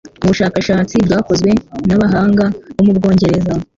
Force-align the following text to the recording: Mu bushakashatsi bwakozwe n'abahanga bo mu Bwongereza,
Mu 0.21 0.27
bushakashatsi 0.31 0.95
bwakozwe 1.05 1.49
n'abahanga 1.87 2.43
bo 2.75 2.81
mu 2.85 2.93
Bwongereza, 2.97 3.53